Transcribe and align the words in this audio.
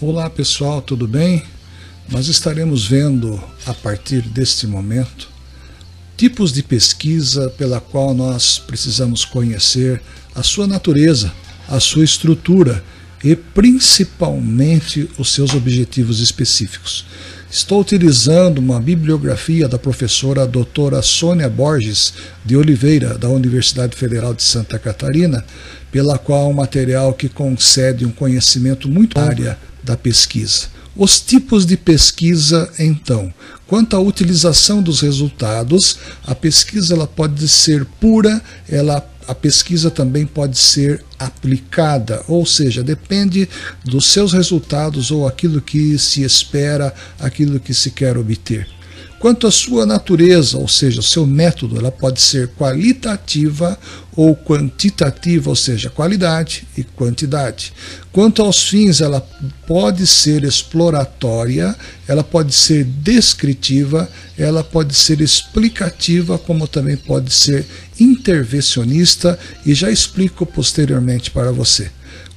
Olá 0.00 0.28
pessoal, 0.28 0.82
tudo 0.82 1.06
bem? 1.06 1.44
Nós 2.10 2.26
estaremos 2.26 2.84
vendo 2.84 3.40
a 3.64 3.72
partir 3.72 4.22
deste 4.22 4.66
momento 4.66 5.28
tipos 6.16 6.52
de 6.52 6.64
pesquisa 6.64 7.48
pela 7.50 7.80
qual 7.80 8.12
nós 8.12 8.58
precisamos 8.58 9.24
conhecer 9.24 10.02
a 10.34 10.42
sua 10.42 10.66
natureza, 10.66 11.32
a 11.68 11.78
sua 11.78 12.02
estrutura 12.02 12.82
e 13.22 13.36
principalmente 13.36 15.08
os 15.16 15.32
seus 15.32 15.54
objetivos 15.54 16.18
específicos. 16.18 17.06
Estou 17.48 17.80
utilizando 17.80 18.58
uma 18.58 18.80
bibliografia 18.80 19.68
da 19.68 19.78
professora 19.78 20.44
doutora 20.44 21.02
Sônia 21.02 21.48
Borges 21.48 22.14
de 22.44 22.56
Oliveira, 22.56 23.16
da 23.16 23.28
Universidade 23.28 23.96
Federal 23.96 24.34
de 24.34 24.42
Santa 24.42 24.76
Catarina, 24.76 25.44
pela 25.92 26.18
qual 26.18 26.46
é 26.46 26.48
um 26.48 26.52
material 26.52 27.14
que 27.14 27.28
concede 27.28 28.04
um 28.04 28.10
conhecimento 28.10 28.88
muito 28.88 29.20
área 29.20 29.56
da 29.84 29.96
pesquisa. 29.96 30.68
Os 30.96 31.20
tipos 31.20 31.66
de 31.66 31.76
pesquisa, 31.76 32.72
então. 32.78 33.32
Quanto 33.66 33.96
à 33.96 34.00
utilização 34.00 34.82
dos 34.82 35.00
resultados, 35.00 35.98
a 36.24 36.34
pesquisa 36.34 36.94
ela 36.94 37.06
pode 37.06 37.48
ser 37.48 37.84
pura, 38.00 38.40
ela 38.68 39.04
a 39.26 39.34
pesquisa 39.34 39.90
também 39.90 40.26
pode 40.26 40.58
ser 40.58 41.02
aplicada, 41.18 42.22
ou 42.28 42.44
seja, 42.44 42.82
depende 42.82 43.48
dos 43.82 44.12
seus 44.12 44.34
resultados 44.34 45.10
ou 45.10 45.26
aquilo 45.26 45.62
que 45.62 45.98
se 45.98 46.22
espera, 46.22 46.92
aquilo 47.18 47.58
que 47.58 47.72
se 47.72 47.90
quer 47.90 48.18
obter. 48.18 48.68
Quanto 49.24 49.46
à 49.46 49.50
sua 49.50 49.86
natureza, 49.86 50.58
ou 50.58 50.68
seja, 50.68 51.00
o 51.00 51.02
seu 51.02 51.26
método, 51.26 51.78
ela 51.78 51.90
pode 51.90 52.20
ser 52.20 52.48
qualitativa 52.48 53.78
ou 54.14 54.36
quantitativa, 54.36 55.48
ou 55.48 55.56
seja, 55.56 55.88
qualidade 55.88 56.68
e 56.76 56.84
quantidade. 56.84 57.72
Quanto 58.12 58.42
aos 58.42 58.68
fins, 58.68 59.00
ela 59.00 59.26
pode 59.66 60.06
ser 60.06 60.44
exploratória, 60.44 61.74
ela 62.06 62.22
pode 62.22 62.52
ser 62.52 62.84
descritiva, 62.84 64.10
ela 64.36 64.62
pode 64.62 64.94
ser 64.94 65.22
explicativa, 65.22 66.36
como 66.36 66.68
também 66.68 66.98
pode 66.98 67.32
ser 67.32 67.64
intervencionista, 67.98 69.38
e 69.64 69.72
já 69.72 69.90
explico 69.90 70.44
posteriormente 70.44 71.30
para 71.30 71.50
você. 71.50 71.90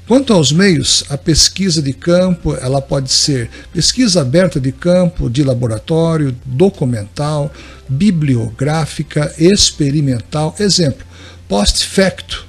Quanto 0.08 0.32
aos 0.32 0.54
meios, 0.54 1.04
a 1.10 1.18
pesquisa 1.18 1.82
de 1.82 1.92
campo, 1.92 2.56
ela 2.56 2.82
pode 2.82 3.12
ser 3.12 3.50
pesquisa 3.74 4.22
aberta 4.22 4.58
de 4.58 4.72
campo, 4.72 5.30
de 5.30 5.44
laboratório, 5.44 6.34
documental, 6.46 7.52
bibliográfica, 7.90 9.34
experimental. 9.38 10.56
Exemplo, 10.62 11.06
post-facto, 11.50 12.47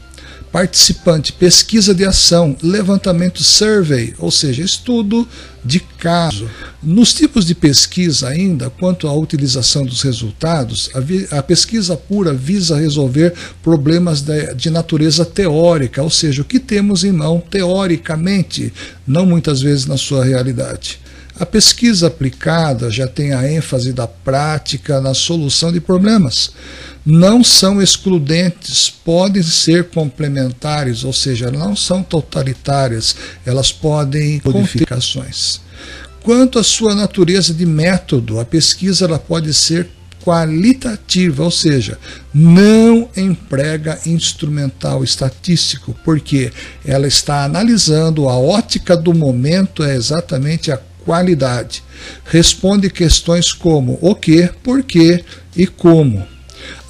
participante, 0.59 1.33
pesquisa 1.33 1.95
de 1.95 2.05
ação, 2.05 2.57
levantamento 2.61 3.45
survey, 3.45 4.13
ou 4.19 4.29
seja, 4.29 4.61
estudo 4.61 5.25
de 5.65 5.79
caso. 5.79 6.51
Nos 6.83 7.15
tipos 7.15 7.47
de 7.47 7.55
pesquisa 7.55 8.27
ainda, 8.27 8.69
quanto 8.69 9.07
à 9.07 9.15
utilização 9.15 9.87
dos 9.87 10.03
resultados, 10.03 10.91
a, 11.31 11.39
a 11.39 11.43
pesquisa 11.45 11.97
pura 11.97 12.35
visa 12.35 12.77
resolver 12.77 13.35
problemas 13.63 14.21
de, 14.21 14.53
de 14.55 14.69
natureza 14.69 15.25
teórica, 15.25 16.03
ou 16.03 16.11
seja, 16.11 16.43
o 16.43 16.45
que 16.45 16.59
temos 16.59 17.05
em 17.05 17.13
mão 17.13 17.41
teoricamente, 17.41 18.73
não 19.07 19.25
muitas 19.25 19.61
vezes 19.61 19.87
na 19.87 19.97
sua 19.97 20.25
realidade. 20.25 20.99
A 21.41 21.47
pesquisa 21.47 22.09
aplicada 22.09 22.91
já 22.91 23.07
tem 23.07 23.33
a 23.33 23.49
ênfase 23.49 23.93
da 23.93 24.09
prática 24.09 25.01
na 25.01 25.15
solução 25.15 25.73
de 25.73 25.81
problemas. 25.81 26.51
Não 27.07 27.45
são 27.45 27.81
excludentes, 27.81 28.91
podem 28.91 29.43
ser 29.43 29.85
complementares, 29.85 31.05
ou 31.05 31.13
seja, 31.13 31.51
não 31.51 31.77
são 31.77 32.03
totalitárias, 32.03 33.15
elas 33.47 33.71
podem 33.71 34.43
modificações. 34.45 35.61
Quanto 36.23 36.59
à 36.59 36.65
sua 36.65 36.95
natureza 36.95 37.55
de 37.55 37.65
método, 37.65 38.41
a 38.41 38.45
pesquisa 38.45 39.05
ela 39.05 39.19
pode 39.19 39.55
ser 39.55 39.89
qualitativa, 40.25 41.45
ou 41.45 41.51
seja, 41.51 41.97
não 42.35 43.09
emprega 43.17 43.99
instrumental 44.05 45.05
estatístico, 45.05 45.97
porque 46.05 46.53
ela 46.85 47.07
está 47.07 47.45
analisando 47.45 48.29
a 48.29 48.37
ótica 48.37 48.97
do 48.97 49.15
momento, 49.15 49.83
é 49.83 49.95
exatamente 49.95 50.71
a 50.73 50.79
qualidade. 51.09 51.83
Responde 52.27 52.91
questões 52.91 53.51
como 53.51 53.99
o 54.03 54.15
que, 54.15 54.51
por 54.63 54.83
quê 54.83 55.25
e 55.57 55.67
como. 55.67 56.29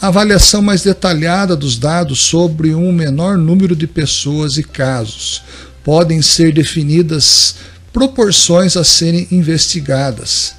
Avaliação 0.00 0.60
mais 0.60 0.82
detalhada 0.82 1.54
dos 1.54 1.78
dados 1.78 2.18
sobre 2.18 2.74
um 2.74 2.90
menor 2.90 3.38
número 3.38 3.76
de 3.76 3.86
pessoas 3.86 4.56
e 4.56 4.64
casos. 4.64 5.40
Podem 5.84 6.20
ser 6.20 6.52
definidas 6.52 7.54
proporções 7.92 8.76
a 8.76 8.82
serem 8.82 9.28
investigadas 9.30 10.58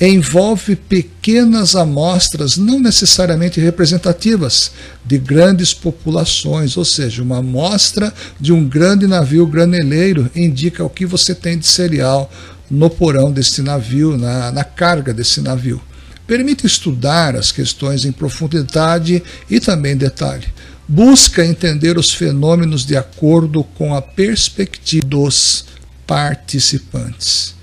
envolve 0.00 0.74
pequenas 0.74 1.76
amostras, 1.76 2.56
não 2.56 2.80
necessariamente 2.80 3.60
representativas, 3.60 4.72
de 5.04 5.18
grandes 5.18 5.72
populações, 5.72 6.76
ou 6.76 6.84
seja, 6.84 7.22
uma 7.22 7.38
amostra 7.38 8.12
de 8.40 8.52
um 8.52 8.68
grande 8.68 9.06
navio 9.06 9.46
graneleiro 9.46 10.30
indica 10.34 10.84
o 10.84 10.90
que 10.90 11.06
você 11.06 11.34
tem 11.34 11.58
de 11.58 11.66
cereal 11.66 12.30
no 12.72 12.88
porão 12.88 13.30
desse 13.30 13.60
navio, 13.60 14.16
na, 14.16 14.50
na 14.50 14.64
carga 14.64 15.12
desse 15.12 15.42
navio. 15.42 15.80
Permite 16.26 16.66
estudar 16.66 17.36
as 17.36 17.52
questões 17.52 18.06
em 18.06 18.12
profundidade 18.12 19.22
e 19.50 19.60
também 19.60 19.94
detalhe. 19.94 20.46
Busca 20.88 21.44
entender 21.44 21.98
os 21.98 22.12
fenômenos 22.14 22.86
de 22.86 22.96
acordo 22.96 23.62
com 23.62 23.94
a 23.94 24.00
perspectiva 24.00 25.06
dos 25.06 25.66
participantes. 26.06 27.54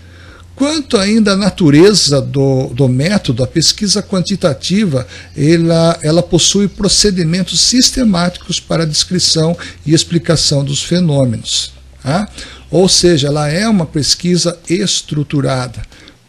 Quanto 0.56 0.97
ainda 0.97 1.31
à 1.31 1.38
natureza 1.38 2.22
do, 2.22 2.68
do 2.68 2.88
método, 2.88 3.44
a 3.44 3.47
pesquisa 3.47 4.03
quantitativa 4.03 5.08
ela, 5.36 5.97
ela 6.03 6.22
possui 6.22 6.68
procedimentos 6.68 7.62
sistemáticos 7.62 8.59
para 8.59 8.86
descrição 8.86 9.58
e 9.86 9.94
explicação 9.94 10.64
dos 10.64 10.84
fenômenos. 10.84 11.72
Tá? 12.03 12.28
Ou 12.72 12.88
seja, 12.88 13.28
ela 13.28 13.47
é 13.47 13.68
uma 13.68 13.85
pesquisa 13.85 14.57
estruturada 14.69 15.81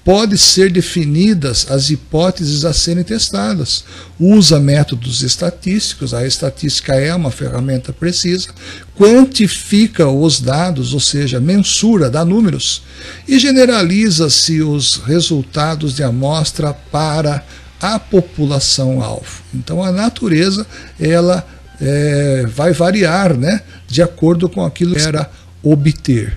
pode 0.05 0.39
ser 0.39 0.73
definidas 0.73 1.67
as 1.71 1.91
hipóteses 1.91 2.65
a 2.65 2.73
serem 2.73 3.05
testadas. 3.05 3.84
Usa 4.19 4.59
métodos 4.59 5.23
estatísticos, 5.23 6.15
a 6.15 6.27
estatística 6.27 6.95
é 6.95 7.15
uma 7.15 7.31
ferramenta 7.31 7.93
precisa, 7.93 8.49
quantifica 8.97 10.09
os 10.09 10.41
dados, 10.41 10.95
ou 10.95 11.00
seja, 11.00 11.39
mensura, 11.39 12.11
dá 12.11 12.25
números, 12.25 12.83
e 13.29 13.39
generaliza-se 13.39 14.62
os 14.62 14.97
resultados 14.97 15.95
de 15.95 16.03
amostra 16.03 16.73
para 16.73 17.45
a 17.81 17.99
população-alvo. 17.99 19.43
Então 19.55 19.83
a 19.83 19.93
natureza 19.93 20.67
ela 20.99 21.47
é, 21.81 22.47
vai 22.49 22.73
variar 22.73 23.37
né, 23.37 23.62
de 23.87 24.03
acordo 24.03 24.49
com 24.49 24.65
aquilo 24.65 24.95
que 24.95 25.00
era 25.00 25.31
obter. 25.62 26.37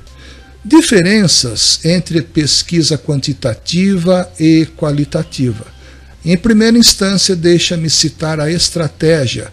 Diferenças 0.66 1.84
entre 1.84 2.22
pesquisa 2.22 2.98
quantitativa 2.98 4.32
e 4.40 4.66
qualitativa. 4.78 5.66
Em 6.24 6.38
primeira 6.38 6.78
instância, 6.78 7.36
deixa-me 7.36 7.90
citar 7.90 8.40
a 8.40 8.50
estratégia 8.50 9.52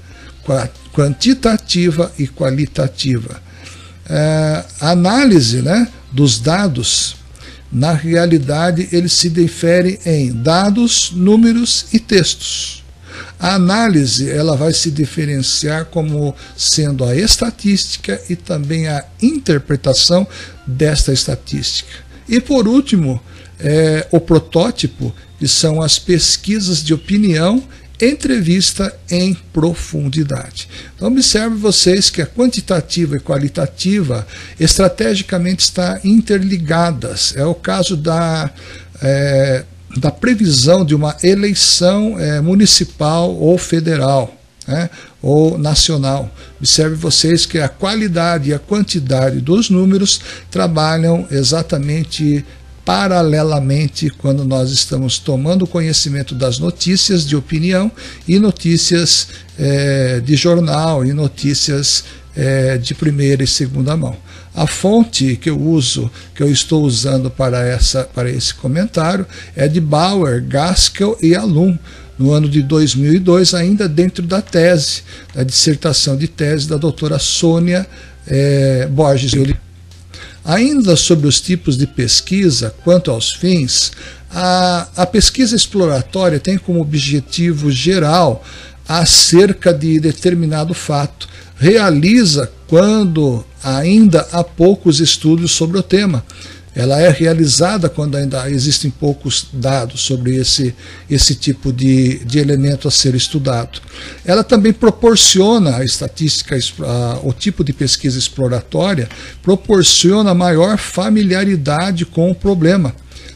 quantitativa 0.92 2.12
e 2.18 2.28
qualitativa. 2.28 3.42
É, 4.08 4.64
a 4.80 4.90
análise 4.90 5.62
né, 5.62 5.88
dos 6.12 6.38
dados, 6.38 7.16
na 7.72 7.92
realidade, 7.92 8.88
eles 8.92 9.12
se 9.12 9.28
diferem 9.28 9.98
em 10.04 10.32
dados, 10.32 11.12
números 11.12 11.86
e 11.92 11.98
textos. 11.98 12.79
A 13.40 13.54
análise 13.54 14.30
ela 14.30 14.54
vai 14.54 14.72
se 14.72 14.90
diferenciar 14.90 15.86
como 15.86 16.36
sendo 16.56 17.04
a 17.04 17.16
estatística 17.16 18.20
e 18.28 18.36
também 18.36 18.86
a 18.86 19.02
interpretação 19.22 20.26
desta 20.66 21.10
estatística. 21.10 21.90
E 22.28 22.38
por 22.38 22.68
último, 22.68 23.20
é, 23.58 24.06
o 24.10 24.20
protótipo, 24.20 25.14
que 25.38 25.48
são 25.48 25.80
as 25.80 25.98
pesquisas 25.98 26.84
de 26.84 26.92
opinião 26.92 27.62
entrevista 28.00 28.94
em 29.10 29.34
profundidade. 29.52 30.68
Então, 30.96 31.08
observe 31.08 31.56
vocês 31.56 32.08
que 32.08 32.22
a 32.22 32.26
quantitativa 32.26 33.16
e 33.16 33.20
qualitativa 33.20 34.26
estrategicamente 34.58 35.64
estão 35.64 35.98
interligadas. 36.02 37.34
É 37.36 37.44
o 37.44 37.54
caso 37.54 37.96
da 37.96 38.50
é, 39.02 39.64
da 39.96 40.10
previsão 40.10 40.84
de 40.84 40.94
uma 40.94 41.16
eleição 41.22 42.18
é, 42.18 42.40
municipal 42.40 43.34
ou 43.34 43.58
federal. 43.58 44.34
Né, 44.68 44.88
ou 45.22 45.58
nacional. 45.58 46.30
Observe 46.58 46.94
vocês 46.94 47.44
que 47.44 47.58
a 47.58 47.68
qualidade 47.68 48.50
e 48.50 48.54
a 48.54 48.58
quantidade 48.58 49.40
dos 49.40 49.68
números 49.68 50.20
trabalham 50.50 51.26
exatamente 51.30 52.44
paralelamente 52.84 54.10
quando 54.10 54.44
nós 54.44 54.70
estamos 54.70 55.18
tomando 55.18 55.66
conhecimento 55.66 56.34
das 56.34 56.58
notícias 56.58 57.26
de 57.26 57.36
opinião 57.36 57.90
e 58.26 58.38
notícias 58.38 59.28
é, 59.58 60.20
de 60.20 60.34
jornal 60.36 61.04
e 61.04 61.12
notícias 61.12 62.04
é, 62.36 62.78
de 62.78 62.94
primeira 62.94 63.42
e 63.42 63.46
segunda 63.46 63.96
mão. 63.96 64.16
A 64.54 64.66
fonte 64.66 65.36
que 65.36 65.48
eu 65.48 65.60
uso, 65.60 66.10
que 66.34 66.42
eu 66.42 66.50
estou 66.50 66.82
usando 66.82 67.30
para, 67.30 67.64
essa, 67.64 68.04
para 68.04 68.30
esse 68.30 68.52
comentário, 68.54 69.26
é 69.54 69.68
de 69.68 69.80
Bauer, 69.80 70.44
Gaskell 70.44 71.16
e 71.22 71.34
Alum, 71.34 71.78
no 72.18 72.32
ano 72.32 72.48
de 72.48 72.62
2002, 72.62 73.54
ainda 73.54 73.88
dentro 73.88 74.22
da 74.26 74.42
tese, 74.42 75.02
da 75.34 75.42
dissertação 75.42 76.16
de 76.16 76.28
tese 76.28 76.68
da 76.68 76.76
doutora 76.76 77.18
Sônia 77.18 77.86
é, 78.26 78.86
Borges. 78.86 79.32
Ainda 80.44 80.96
sobre 80.96 81.26
os 81.26 81.40
tipos 81.40 81.78
de 81.78 81.86
pesquisa, 81.86 82.74
quanto 82.84 83.10
aos 83.10 83.32
fins, 83.32 83.92
a, 84.30 84.88
a 84.96 85.06
pesquisa 85.06 85.56
exploratória 85.56 86.38
tem 86.38 86.58
como 86.58 86.80
objetivo 86.80 87.70
geral 87.70 88.44
acerca 88.86 89.72
de 89.72 89.98
determinado 89.98 90.74
fato. 90.74 91.28
Realiza 91.60 92.50
quando 92.66 93.44
ainda 93.62 94.26
há 94.32 94.42
poucos 94.42 94.98
estudos 94.98 95.52
sobre 95.52 95.78
o 95.78 95.82
tema. 95.82 96.24
Ela 96.74 96.98
é 97.02 97.10
realizada 97.10 97.90
quando 97.90 98.16
ainda 98.16 98.48
existem 98.50 98.90
poucos 98.90 99.48
dados 99.52 100.00
sobre 100.00 100.36
esse, 100.36 100.74
esse 101.10 101.34
tipo 101.34 101.70
de, 101.70 102.24
de 102.24 102.38
elemento 102.38 102.88
a 102.88 102.90
ser 102.90 103.14
estudado. 103.14 103.78
Ela 104.24 104.42
também 104.42 104.72
proporciona 104.72 105.76
a 105.76 105.84
estatística, 105.84 106.56
a, 106.80 107.20
o 107.22 107.34
tipo 107.34 107.62
de 107.62 107.74
pesquisa 107.74 108.18
exploratória, 108.18 109.06
proporciona 109.42 110.32
maior 110.32 110.78
familiaridade 110.78 112.06
com 112.06 112.30
o 112.30 112.34
problema. 112.34 112.94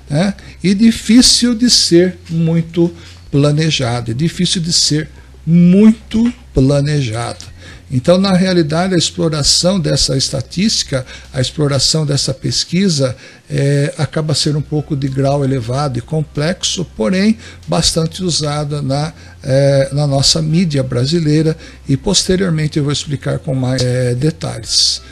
Né? 0.09 0.33
E 0.63 0.73
difícil 0.73 1.55
de 1.55 1.69
ser 1.69 2.17
muito 2.31 2.91
planejado, 3.31 4.13
é 4.13 4.15
difícil 4.15 4.63
de 4.63 4.73
ser 4.73 5.11
muito 5.47 6.33
planejada. 6.53 7.55
Então, 7.91 8.19
na 8.19 8.33
realidade, 8.33 8.95
a 8.95 8.99
exploração 8.99 9.79
dessa 9.79 10.17
estatística, 10.17 11.07
a 11.33 11.41
exploração 11.41 12.05
dessa 12.05 12.33
pesquisa, 12.33 13.15
é, 13.49 13.95
acaba 13.99 14.35
sendo 14.35 14.59
um 14.59 14.63
pouco 14.63 14.97
de 14.97 15.07
grau 15.07 15.45
elevado 15.45 15.99
e 15.99 16.03
complexo, 16.03 16.85
porém 16.97 17.39
bastante 17.69 18.25
usada 18.25 18.81
na, 18.81 19.13
é, 19.43 19.91
na 19.93 20.07
nossa 20.07 20.41
mídia 20.43 20.83
brasileira 20.83 21.57
e 21.89 21.97
posteriormente 21.97 22.79
eu 22.79 22.85
vou 22.85 22.93
explicar 22.93 23.39
com 23.39 23.55
mais 23.55 23.83
é, 23.83 24.15
detalhes. 24.15 25.03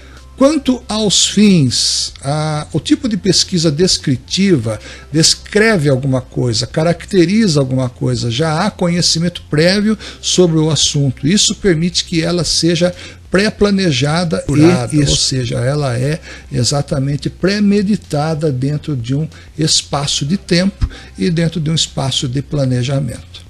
Quanto 0.43 0.83
aos 0.89 1.29
fins, 1.29 2.13
a, 2.21 2.67
o 2.73 2.81
tipo 2.81 3.09
de 3.09 3.17
pesquisa 3.17 3.71
descritiva 3.71 4.81
descreve 5.13 5.89
alguma 5.89 6.21
coisa, 6.21 6.67
caracteriza 6.67 7.61
alguma 7.61 7.89
coisa, 7.89 8.29
já 8.29 8.67
há 8.67 8.69
conhecimento 8.69 9.41
prévio 9.49 9.97
sobre 10.21 10.59
o 10.59 10.69
assunto. 10.69 11.29
Isso 11.29 11.55
permite 11.55 12.05
que 12.05 12.25
ela 12.25 12.43
seja 12.43 12.93
pré-planejada, 13.31 14.45
ou 14.49 15.17
seja, 15.17 15.61
ela 15.61 15.97
é 15.97 16.19
exatamente 16.51 17.31
premeditada 17.31 18.51
dentro 18.51 18.97
de 18.97 19.15
um 19.15 19.29
espaço 19.57 20.27
de 20.27 20.37
tempo 20.37 20.91
e 21.17 21.31
dentro 21.31 21.61
de 21.61 21.71
um 21.71 21.75
espaço 21.77 22.27
de 22.27 22.43
planejamento. 22.43 23.43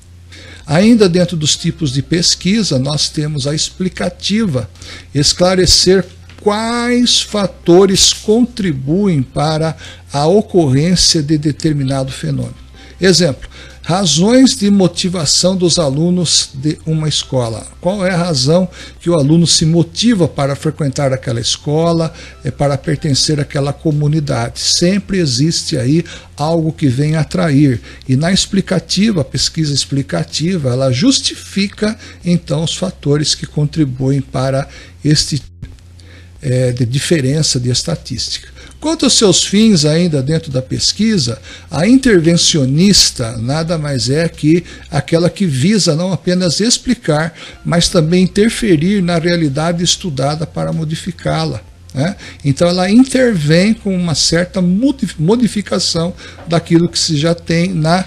Ainda 0.66 1.08
dentro 1.08 1.38
dos 1.38 1.56
tipos 1.56 1.90
de 1.90 2.02
pesquisa, 2.02 2.78
nós 2.78 3.08
temos 3.08 3.46
a 3.46 3.54
explicativa, 3.54 4.68
esclarecer 5.14 6.04
quais 6.42 7.20
fatores 7.20 8.12
contribuem 8.12 9.22
para 9.22 9.76
a 10.12 10.26
ocorrência 10.26 11.22
de 11.22 11.38
determinado 11.38 12.10
fenômeno. 12.10 12.62
Exemplo, 13.00 13.48
razões 13.82 14.54
de 14.54 14.70
motivação 14.70 15.56
dos 15.56 15.78
alunos 15.78 16.50
de 16.54 16.78
uma 16.86 17.08
escola. 17.08 17.66
Qual 17.80 18.06
é 18.06 18.12
a 18.12 18.16
razão 18.16 18.68
que 19.00 19.10
o 19.10 19.14
aluno 19.14 19.44
se 19.46 19.66
motiva 19.66 20.28
para 20.28 20.54
frequentar 20.54 21.12
aquela 21.12 21.40
escola, 21.40 22.12
é 22.44 22.50
para 22.50 22.78
pertencer 22.78 23.40
àquela 23.40 23.72
comunidade? 23.72 24.60
Sempre 24.60 25.18
existe 25.18 25.76
aí 25.76 26.04
algo 26.36 26.72
que 26.72 26.86
vem 26.86 27.16
atrair. 27.16 27.80
E 28.08 28.14
na 28.14 28.32
explicativa, 28.32 29.22
a 29.22 29.24
pesquisa 29.24 29.74
explicativa, 29.74 30.70
ela 30.70 30.92
justifica 30.92 31.98
então 32.24 32.62
os 32.62 32.76
fatores 32.76 33.34
que 33.34 33.46
contribuem 33.46 34.20
para 34.20 34.68
este 35.04 35.42
é, 36.42 36.72
de 36.72 36.84
diferença 36.84 37.60
de 37.60 37.70
estatística. 37.70 38.48
Quanto 38.80 39.04
aos 39.04 39.16
seus 39.16 39.44
fins 39.44 39.84
ainda 39.84 40.20
dentro 40.20 40.50
da 40.50 40.60
pesquisa, 40.60 41.40
a 41.70 41.86
intervencionista 41.86 43.38
nada 43.38 43.78
mais 43.78 44.10
é 44.10 44.28
que 44.28 44.64
aquela 44.90 45.30
que 45.30 45.46
visa 45.46 45.94
não 45.94 46.12
apenas 46.12 46.58
explicar, 46.58 47.32
mas 47.64 47.88
também 47.88 48.24
interferir 48.24 49.00
na 49.00 49.18
realidade 49.18 49.84
estudada 49.84 50.44
para 50.44 50.72
modificá-la. 50.72 51.60
Né? 51.94 52.16
Então 52.44 52.68
ela 52.68 52.90
intervém 52.90 53.72
com 53.72 53.94
uma 53.94 54.16
certa 54.16 54.60
modificação 54.60 56.12
daquilo 56.48 56.88
que 56.88 56.98
se 56.98 57.16
já 57.16 57.36
tem 57.36 57.72
na, 57.72 58.04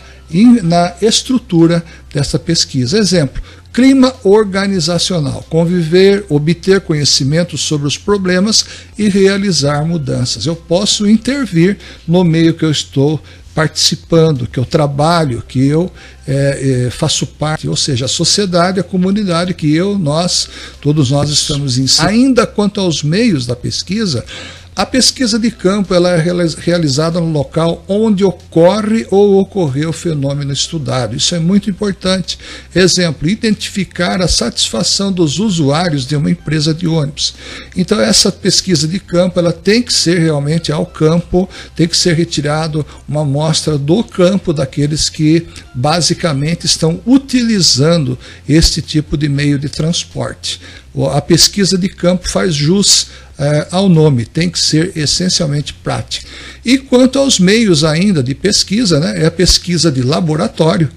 na 0.62 0.94
estrutura 1.02 1.86
dessa 2.14 2.38
pesquisa. 2.38 2.98
Exemplo, 2.98 3.42
Clima 3.76 4.16
organizacional: 4.24 5.46
conviver, 5.50 6.26
obter 6.30 6.80
conhecimento 6.80 7.58
sobre 7.58 7.86
os 7.86 7.98
problemas 7.98 8.66
e 8.98 9.10
realizar 9.10 9.86
mudanças. 9.86 10.46
Eu 10.46 10.56
posso 10.56 11.06
intervir 11.06 11.78
no 12.08 12.24
meio 12.24 12.54
que 12.54 12.64
eu 12.64 12.72
estou 12.72 13.22
participando, 13.54 14.48
que 14.48 14.58
eu 14.58 14.64
trabalho, 14.64 15.44
que 15.46 15.66
eu 15.68 15.92
é, 16.26 16.86
é, 16.86 16.90
faço 16.90 17.28
parte, 17.28 17.68
ou 17.68 17.76
seja, 17.76 18.06
a 18.06 18.08
sociedade, 18.08 18.80
a 18.80 18.84
comunidade 18.84 19.54
que 19.54 19.76
eu, 19.76 20.00
nós, 20.00 20.48
todos 20.80 21.12
nós 21.12 21.30
estamos 21.30 21.78
em. 21.78 21.86
Ainda 22.06 22.48
quanto 22.48 22.80
aos 22.80 23.04
meios 23.04 23.46
da 23.46 23.58
pesquisa, 23.58 24.24
a 24.76 24.86
pesquisa 24.86 25.40
de 25.40 25.50
campo 25.52 25.94
ela 25.94 26.10
é 26.12 26.18
realizada 26.58 27.22
no 27.22 27.32
local 27.32 27.86
onde 27.88 28.26
ocorre 28.26 29.08
ou 29.10 29.40
ocorreu 29.40 29.92
o 29.92 29.94
fenômeno 29.94 30.52
estudado. 30.52 31.16
Isso 31.16 31.34
é 31.34 31.40
muito 31.40 31.70
importante. 31.70 32.38
Exemplo, 32.76 33.30
identificar 33.30 34.22
a 34.22 34.28
satisfação 34.28 35.14
dos 35.14 35.40
usuários 35.40 36.06
de 36.06 36.18
uma 36.18 36.30
empresa 36.30 36.74
de 36.74 36.88
ônibus. 36.88 37.36
Então 37.74 38.02
essa 38.02 38.30
pesquisa 38.34 38.86
de 38.86 39.00
campo 39.00 39.40
ela 39.40 39.54
tem 39.54 39.82
que 39.82 39.94
ser 39.94 40.20
realmente 40.20 40.74
ao 40.74 40.86
campo, 40.86 41.48
tem 41.74 41.88
que 41.88 41.96
ser 41.96 42.14
retirado 42.14 42.86
uma 43.08 43.22
amostra 43.22 43.78
do 43.78 44.04
campo 44.04 44.52
daqueles 44.52 45.08
que 45.08 45.48
basicamente 45.74 46.66
estão 46.66 47.00
utilizando 47.06 48.20
este 48.48 48.82
tipo 48.82 49.16
de 49.16 49.30
meio 49.30 49.58
de 49.58 49.70
transporte. 49.70 50.60
A 51.14 51.22
pesquisa 51.22 51.78
de 51.78 51.90
campo 51.90 52.30
faz 52.30 52.56
jus 52.56 53.08
é, 53.38 53.68
ao 53.72 53.90
nome, 53.90 54.26
tem 54.26 54.50
que 54.50 54.60
ser 54.60 54.92
essencialmente 54.96 55.74
prática. 55.74 56.28
E 56.64 56.78
quanto 56.78 57.20
aos 57.20 57.40
meios 57.40 57.84
ainda 57.84 58.24
de 58.24 58.34
pesquisa, 58.34 59.00
né, 59.00 59.24
é 59.24 59.26
a 59.26 59.32
pesquisa 59.32 59.92
de 59.92 60.02
laboratório. 60.02 60.90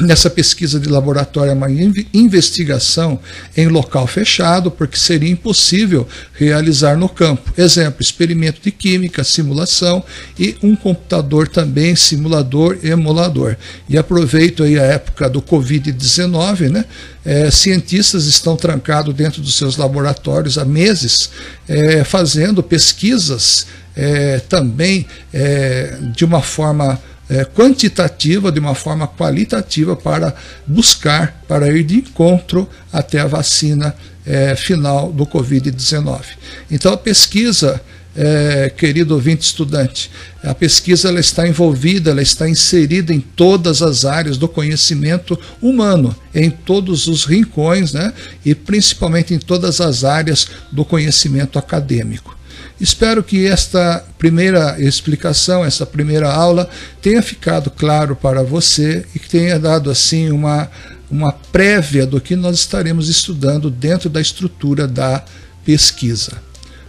Nessa 0.00 0.30
pesquisa 0.30 0.78
de 0.78 0.88
laboratório 0.88 1.52
uma 1.52 1.68
investigação 2.14 3.18
em 3.56 3.68
local 3.68 4.06
fechado, 4.06 4.70
porque 4.70 4.96
seria 4.96 5.30
impossível 5.30 6.06
realizar 6.34 6.96
no 6.96 7.08
campo. 7.08 7.52
Exemplo, 7.56 8.00
experimento 8.00 8.60
de 8.62 8.70
química, 8.70 9.24
simulação 9.24 10.02
e 10.38 10.56
um 10.62 10.76
computador 10.76 11.48
também, 11.48 11.94
simulador 11.96 12.78
e 12.82 12.88
emulador. 12.88 13.56
E 13.88 13.98
aproveito 13.98 14.62
aí 14.62 14.78
a 14.78 14.84
época 14.84 15.28
do 15.28 15.42
Covid-19, 15.42 16.70
né? 16.70 16.84
É, 17.24 17.50
cientistas 17.50 18.24
estão 18.24 18.56
trancados 18.56 19.14
dentro 19.14 19.42
dos 19.42 19.54
seus 19.54 19.76
laboratórios 19.76 20.56
há 20.56 20.64
meses, 20.64 21.30
é, 21.68 22.02
fazendo 22.02 22.62
pesquisas 22.62 23.66
é, 23.94 24.38
também 24.40 25.06
é, 25.32 25.98
de 26.14 26.24
uma 26.24 26.40
forma 26.40 26.98
é, 27.30 27.44
quantitativa, 27.44 28.50
de 28.50 28.58
uma 28.58 28.74
forma 28.74 29.06
qualitativa, 29.06 29.94
para 29.94 30.34
buscar, 30.66 31.44
para 31.46 31.70
ir 31.70 31.84
de 31.84 31.98
encontro 31.98 32.68
até 32.92 33.20
a 33.20 33.26
vacina 33.28 33.94
é, 34.26 34.56
final 34.56 35.12
do 35.12 35.24
Covid-19. 35.24 36.22
Então, 36.68 36.92
a 36.92 36.96
pesquisa, 36.96 37.80
é, 38.16 38.68
querido 38.76 39.14
ouvinte 39.14 39.44
estudante, 39.44 40.10
a 40.42 40.52
pesquisa 40.52 41.08
ela 41.08 41.20
está 41.20 41.46
envolvida, 41.46 42.10
ela 42.10 42.20
está 42.20 42.48
inserida 42.48 43.14
em 43.14 43.20
todas 43.20 43.80
as 43.80 44.04
áreas 44.04 44.36
do 44.36 44.48
conhecimento 44.48 45.38
humano, 45.62 46.14
em 46.34 46.50
todos 46.50 47.06
os 47.06 47.24
rincões, 47.24 47.92
né, 47.92 48.12
e 48.44 48.56
principalmente 48.56 49.32
em 49.32 49.38
todas 49.38 49.80
as 49.80 50.02
áreas 50.02 50.48
do 50.72 50.84
conhecimento 50.84 51.60
acadêmico. 51.60 52.39
Espero 52.80 53.22
que 53.22 53.46
esta 53.46 54.02
primeira 54.18 54.80
explicação, 54.80 55.62
essa 55.62 55.84
primeira 55.84 56.32
aula, 56.32 56.68
tenha 57.02 57.20
ficado 57.22 57.70
claro 57.70 58.16
para 58.16 58.42
você 58.42 59.04
e 59.14 59.18
que 59.18 59.28
tenha 59.28 59.58
dado 59.58 59.90
assim 59.90 60.30
uma, 60.30 60.70
uma 61.10 61.30
prévia 61.30 62.06
do 62.06 62.20
que 62.20 62.34
nós 62.34 62.56
estaremos 62.56 63.08
estudando 63.10 63.70
dentro 63.70 64.08
da 64.08 64.20
estrutura 64.20 64.88
da 64.88 65.22
pesquisa. 65.62 66.42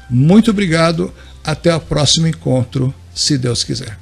Muito 0.10 0.52
obrigado, 0.52 1.14
até 1.44 1.76
o 1.76 1.80
próximo 1.82 2.28
encontro, 2.28 2.94
se 3.14 3.38
Deus 3.38 3.64
quiser. 3.64 3.98